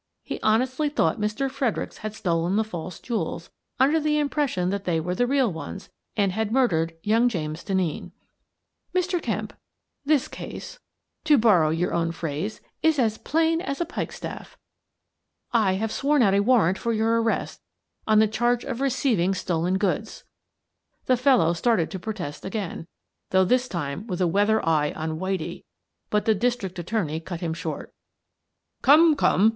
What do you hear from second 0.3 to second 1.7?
honestly thought Mr.